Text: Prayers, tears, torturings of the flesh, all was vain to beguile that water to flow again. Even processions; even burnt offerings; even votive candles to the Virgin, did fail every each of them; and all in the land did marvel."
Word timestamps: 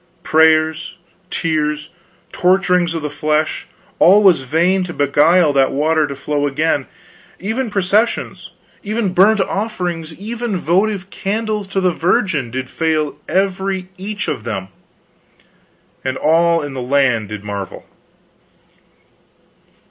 Prayers, 0.23 0.97
tears, 1.29 1.91
torturings 2.31 2.95
of 2.95 3.03
the 3.03 3.09
flesh, 3.11 3.67
all 3.99 4.23
was 4.23 4.41
vain 4.41 4.83
to 4.83 4.95
beguile 4.95 5.53
that 5.53 5.71
water 5.71 6.07
to 6.07 6.15
flow 6.15 6.47
again. 6.47 6.87
Even 7.39 7.69
processions; 7.69 8.49
even 8.81 9.13
burnt 9.13 9.39
offerings; 9.41 10.11
even 10.19 10.57
votive 10.57 11.11
candles 11.11 11.67
to 11.67 11.79
the 11.79 11.93
Virgin, 11.93 12.49
did 12.49 12.67
fail 12.67 13.15
every 13.29 13.89
each 13.95 14.27
of 14.27 14.43
them; 14.43 14.69
and 16.03 16.17
all 16.17 16.63
in 16.63 16.73
the 16.73 16.81
land 16.81 17.29
did 17.29 17.43
marvel." 17.43 17.85